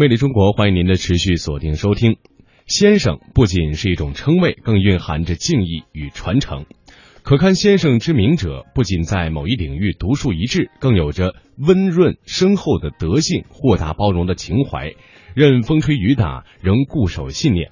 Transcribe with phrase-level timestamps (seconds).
[0.00, 2.16] 魅力中国，欢迎您的持续锁定收听。
[2.64, 6.64] 先生不仅是一种称谓，更蕴含着敬意与传承。
[7.22, 14.94] 可堪先生之名者，不仅在某一领域独树一帜，更有着温润深厚的德性、豁达包容的情怀，
[15.34, 17.70] 任风吹雨打仍固守信念。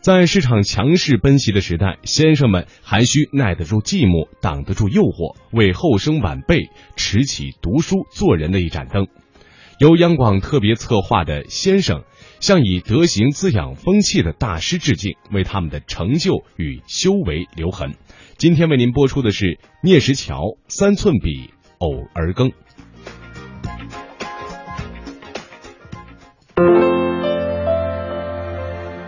[0.00, 9.06] 在市场强势奔袭的时代，先生们还需耐得住寂寞，挡得住诱惑，为后生晚辈持起读书做人的一盏灯。
[9.82, 12.02] 由央广特别策划的《先生》，
[12.38, 17.96] 向以德行滋养风气的大师致敬，为他们的成就与修为留痕。
[18.36, 20.36] 今天为您播出的是聂石桥
[20.68, 22.50] 《三寸笔偶而更》。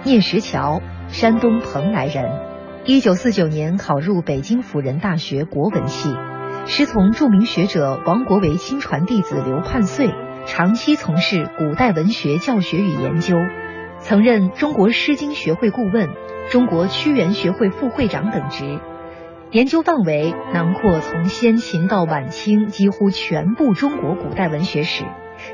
[0.03, 2.29] 聂石桥，山东蓬莱人，
[2.85, 6.13] 一九四九年考入北京辅仁大学国文系，
[6.67, 10.11] 师从著名学者王国维亲传弟子刘盼岁。
[10.47, 13.37] 长期从事古代文学教学与研究，
[13.99, 16.11] 曾任中国诗经学会顾问、
[16.51, 18.79] 中国屈原学会副会长等职，
[19.51, 25.05] 研究范围囊括从先秦到晚清几乎全部中国古代文学史，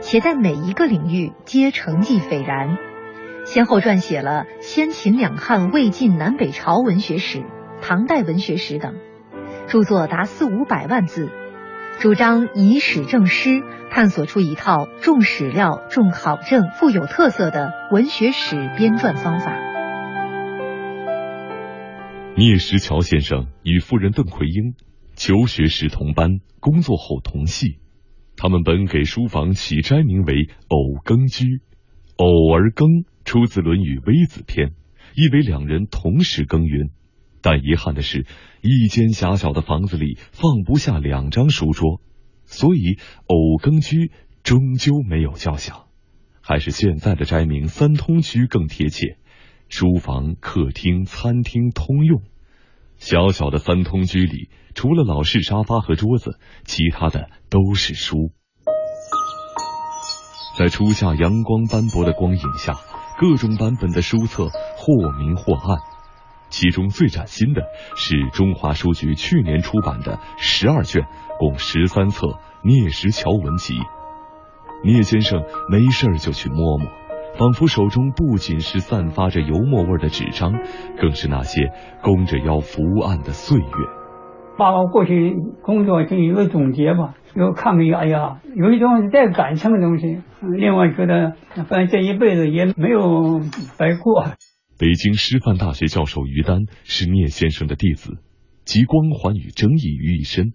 [0.01, 2.77] 且在每一个领域皆成绩斐然，
[3.47, 7.45] 先后撰写了先秦两汉魏晋南北朝文学史、
[7.81, 8.97] 唐代文学史等，
[9.69, 11.31] 著作达四五百万字。
[12.01, 19.55] 主张以史证诗，探索出一套重史料、重考证、富有特色的文学史编撰方法。
[22.39, 24.73] 聂石桥先生与夫人邓奎英
[25.15, 27.81] 求学时同班，工作后同系。
[28.35, 31.61] 他们本给书房起斋名为“偶耕居
[32.17, 32.89] ”，“偶而耕”
[33.27, 34.69] 出自《论语微子篇》，
[35.15, 36.89] 意为两人同时耕耘。
[37.43, 38.27] 但遗憾的是，
[38.61, 42.01] 一间狭小的房子里放不下两张书桌，
[42.45, 45.87] 所以偶耕居终究没有叫响，
[46.43, 49.17] 还是现在的斋名三通居更贴切。
[49.69, 52.23] 书房、客厅、餐厅通用。
[52.97, 58.33] 小小的三通居里，除了老式沙发和桌子，其他的都是书。
[60.59, 62.75] 在初夏阳光斑驳的光影下，
[63.19, 65.79] 各种版本的书册或明或暗。
[66.51, 67.63] 其中最崭新的
[67.97, 71.07] 是中华书局去年出版的十二卷，
[71.39, 72.27] 共十三册
[72.63, 73.75] 《聂石桥文集》。
[74.83, 76.89] 聂先生没事就去摸摸，
[77.39, 80.53] 仿佛手中不仅是散发着油墨味的纸张，
[80.99, 81.71] 更是那些
[82.03, 83.67] 弓着腰伏案的岁月。
[84.59, 90.21] 把我过去工作进行一个总结吧，又看看，哎呀，有一种带感情的东西。
[90.59, 91.35] 另外觉得，
[91.69, 93.41] 反正这一辈子也没有
[93.79, 94.25] 白过。
[94.81, 98.17] 北京师范大学教授于丹是聂先生的弟子，
[98.65, 100.55] 集光环与争议于一身。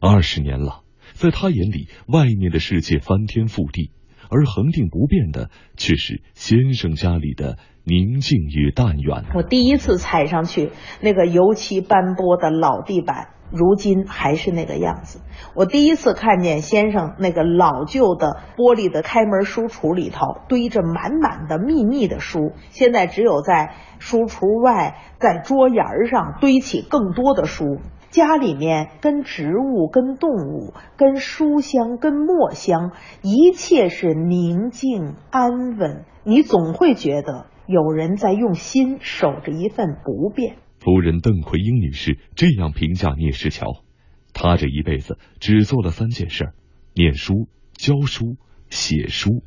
[0.00, 3.90] 二十年了，在他眼里，外面的世界翻天覆地，
[4.30, 9.24] 而恒定不变的却是先生家里的宁静与淡远。
[9.34, 10.70] 我第一次踩上去
[11.02, 13.34] 那个油漆斑驳的老地板。
[13.50, 15.20] 如今还是那个样子。
[15.54, 27.78] 我第一次看见先生那个老旧的玻璃的开门书橱里头堆着满满的密密的书，现在只有在书橱外，在桌沿上堆起更多的书。
[28.10, 36.04] 家里面跟植物、跟动物、跟书香、跟墨香，一切是宁静安稳。
[36.24, 40.56] 你总会觉得有人在用心守着一份不变。
[40.80, 43.84] 夫人邓奎英女士这样评价聂石桥：
[44.32, 46.52] 他这一辈子只做了三件事：
[46.94, 48.36] 念书、教书、
[48.70, 49.42] 写书。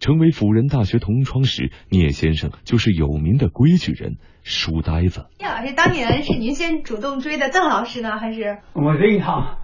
[0.00, 5.26] 成为辅仁大学同窗时，聂先生就是有名的规矩人、书呆子。
[5.38, 9.58] 聂老师当年是您先主动追的邓老师呢，还是我追他？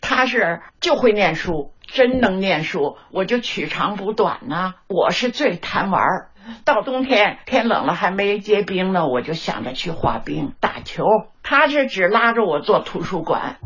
[0.00, 4.74] 他是就会念书，真能念书，我就取长补短呢。
[4.88, 6.30] 我是最贪玩儿。
[6.64, 11.04] 到冬天天冷了还没结冰呢，我就想着去滑冰、打球。
[11.42, 13.56] 他是只拉着我做图书馆。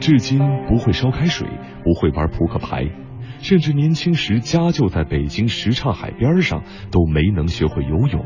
[0.00, 0.38] 至今
[0.68, 1.48] 不会烧开水，
[1.82, 2.86] 不会玩扑克牌，
[3.40, 6.62] 甚至年轻时家就在北京什刹海边上，
[6.92, 8.24] 都没能学会游泳。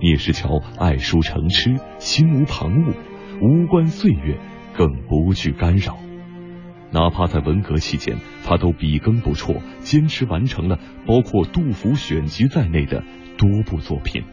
[0.00, 2.94] 聂石桥爱书成痴，心无旁骛，
[3.40, 4.38] 无关岁月，
[4.76, 5.96] 更不惧干扰。
[6.92, 13.02] 哪怕在文革期间，他都笔耕不辍，坚持完成了包括杜甫选集在内的
[13.38, 14.24] 多部作品。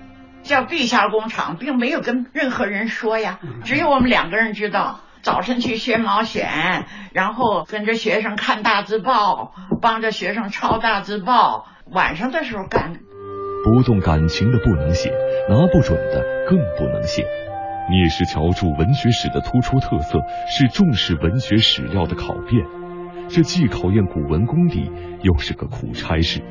[0.43, 5.01] 叫地下工厂，并没有跟任何人说呀，只有我们两个人知道。
[5.21, 11.65] 早晨去学毛选，然后跟着学生看大字报，帮着学生抄大字报。
[11.91, 12.93] 晚上的时候干。
[13.65, 15.11] 不动感情的不能写，
[15.49, 17.25] 拿不准的更不能写。
[17.89, 22.63] 聂石桥著文学史的突出特色是重视文学史料的考辨，
[23.27, 24.91] 这既考验古文功底，
[25.23, 26.41] 又是个苦差事。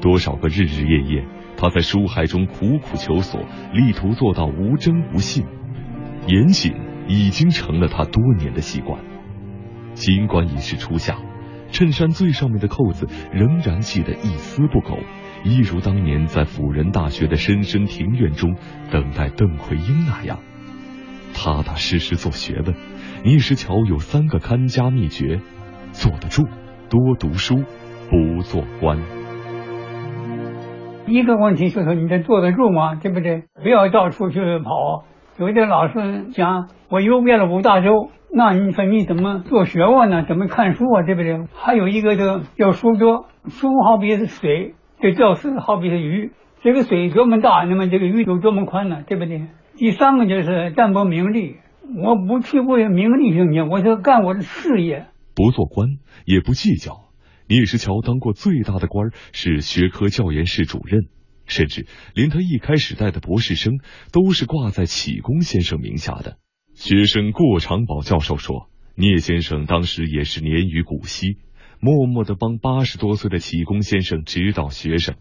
[0.00, 1.24] 多少个日日夜夜，
[1.56, 3.40] 他在书海中苦苦求索，
[3.72, 5.46] 力图做到无争无信。
[6.26, 6.74] 严谨
[7.06, 9.00] 已经成了他多年的习惯。
[9.94, 11.18] 尽管已是初夏，
[11.70, 14.98] 衬衫最上面的扣子仍然系得一丝不苟，
[15.44, 18.56] 一如当年在辅仁大学的深深庭院中
[18.90, 20.38] 等待邓奎英那样，
[21.34, 22.74] 踏踏实实做学问。
[23.24, 25.40] 聂石桥有三个看家秘诀：
[25.92, 26.46] 坐得住，
[26.90, 27.64] 多读书，
[28.10, 28.98] 不做官。
[31.06, 33.44] 一个问题就是你得坐得住嘛，对不对？
[33.62, 35.04] 不要到处去跑。
[35.38, 40.24] 有的老师讲我游遍了五大洲，那你说你怎么做学问呢？
[40.28, 41.02] 怎么看书啊？
[41.02, 41.46] 对不对？
[41.54, 46.32] 还有一个就叫书桌，书好比是水，这教室好比是鱼。
[46.62, 49.04] 这个水多么大，那么这个鱼就多么宽呢？
[49.06, 49.46] 对不对？
[49.76, 51.56] 第三个就是淡泊名利，
[52.02, 55.06] 我不去为名利去，我就干我的事业。
[55.36, 55.88] 不做官，
[56.24, 57.10] 也不计较。
[57.46, 61.02] 聂石桥当过最大的官是学科教研室主任。
[61.46, 63.78] 甚至连他一开始带的博士生
[64.12, 66.36] 都是挂在启功先生名下的。
[66.74, 71.38] 学生过长宝教授说，聂先生当时也是年逾古稀，
[71.80, 75.14] 默默的帮八十多岁的启功先生指导学生，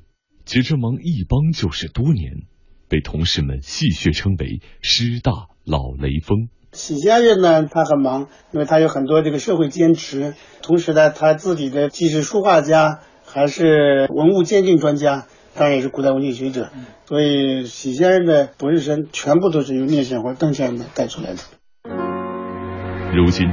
[0.44, 2.48] 其这忙一帮就是多年，
[2.90, 5.32] 被同事们戏谑称为“师大
[5.66, 6.50] 老雷锋”。
[6.74, 10.34] 启先生呢，他很忙，因为他有很多这个社会坚持，
[10.64, 15.26] 同时呢，他自己的既是书画家，还是文物鉴定专家。
[15.56, 16.70] 当然也是古代文学学者，
[17.06, 21.40] 所以许先生的博士生全部都是由聂先生或邓先生带出来的。
[23.16, 23.48] 如今，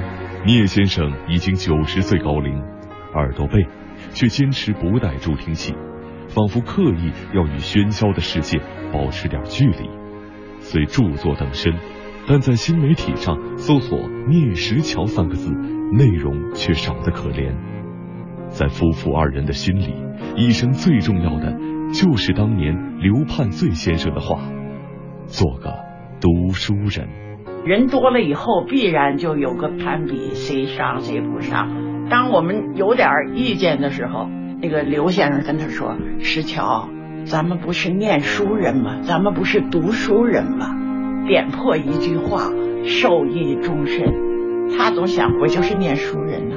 [0.47, 2.62] 聂先生已经九十岁高龄，
[3.14, 3.66] 耳朵背，
[4.12, 5.75] 却坚持不戴助听器，
[6.28, 8.61] 仿佛刻意要与喧嚣的世界
[8.93, 9.88] 保持点距离。
[10.58, 11.75] 虽著作等身，
[12.26, 15.52] 但在新媒体上搜索“聂石桥”三个字，
[15.93, 17.55] 内容却少得可怜。
[18.49, 19.94] 在夫妇二人的心里，
[20.37, 21.58] 一生最重要的。
[21.93, 24.40] 就是当年刘盼醉先生的话
[25.26, 25.75] ：“做个
[26.20, 27.08] 读书人。”
[27.64, 31.94] 人多了以后，必然就有个攀比，谁上谁不上。
[32.11, 34.29] 当我们有点意见的时候，
[34.61, 36.89] 那个刘先生跟他说：“石桥，
[37.25, 39.01] 咱们不是念书人吗？
[39.03, 40.75] 咱们不是读书人吗？”
[41.27, 42.51] 点破一句话，
[42.85, 44.12] 受益终身。
[44.77, 46.56] 他总想，我就是念书人呐。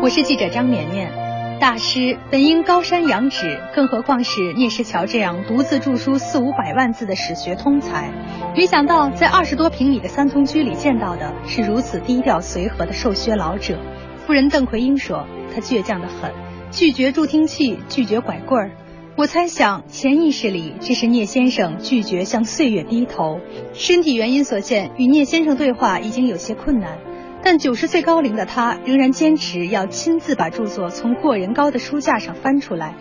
[0.00, 1.27] 我是记者张绵绵。
[1.60, 8.12] 大师本应高山仰止，更何况是聂石桥这样独自著书四五百万字的史学通才。
[8.56, 13.76] 没想到在二十多平米的三通居里见到的是如此低调随和的瘦削老者。
[14.24, 16.30] 夫人邓奎英说：“他倔强的很，
[16.70, 18.70] 拒绝助听器，拒绝拐棍儿。
[19.16, 23.40] 我猜想，潜意识里这是聂先生拒绝向岁月低头。
[23.72, 26.98] 身体原因所限，与聂先生对话已经有些困难。”
[27.42, 32.94] 但九十岁高龄的他仍然坚持要亲自把著作从过人高的书架上翻出来，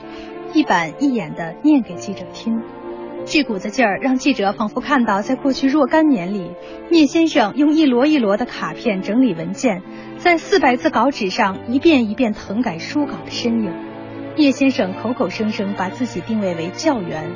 [0.53, 2.61] 一板一眼地念给记者听。
[3.25, 6.51] 这股子劲儿让记者仿佛看到，在过去若干年里，
[6.89, 9.81] 聂先生用一摞一摞的卡片整理文件，
[10.17, 13.73] 在四百字稿纸上一遍一遍誊改书稿的身影。
[14.37, 17.31] 聂先生口口声声把自己定位为教员，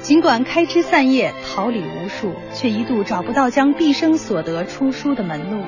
[0.00, 5.62] 尽管开枝散叶，桃李无数，却一度找不到将毕生所得出书的门路。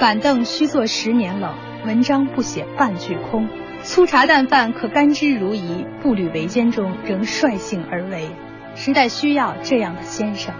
[0.00, 1.52] 板凳需坐十年冷，
[1.84, 3.46] 文章不写半句空。
[3.82, 8.30] 粗茶淡饭可甘之如饴，步履维艰中仍率性而为。
[8.74, 10.54] 时代需要这样的先生。